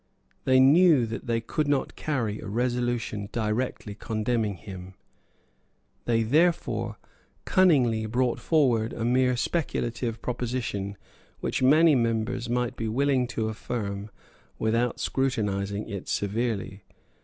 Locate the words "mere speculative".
9.05-10.19